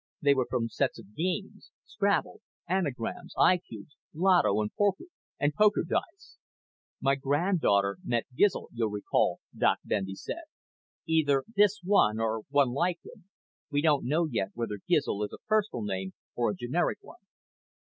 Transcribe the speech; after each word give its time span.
They 0.19 0.33
were 0.33 0.47
from 0.49 0.67
sets 0.67 0.97
of 0.97 1.13
games 1.15 1.69
Scrabble, 1.85 2.41
Anagrams, 2.67 3.35
I 3.37 3.57
Qubes, 3.59 3.91
Lotto 4.15 4.59
and 4.59 4.71
poker 4.73 5.83
dice. 5.87 6.39
"My 6.99 7.13
granddaughter 7.13 7.99
met 8.03 8.25
Gizl, 8.35 8.69
you'll 8.73 8.89
recall," 8.89 9.41
Doc 9.55 9.77
Bendy 9.85 10.15
said. 10.15 10.45
"Either 11.05 11.43
this 11.55 11.81
one 11.83 12.19
or 12.19 12.41
one 12.49 12.71
like 12.71 12.97
him. 13.05 13.25
We 13.69 13.83
don't 13.83 14.07
know 14.07 14.25
yet 14.25 14.49
whether 14.55 14.79
Gizl 14.89 15.23
is 15.23 15.33
a 15.33 15.45
personal 15.47 15.83
name 15.83 16.13
or 16.33 16.49
a 16.49 16.55
generic 16.55 16.97
one." 17.01 17.19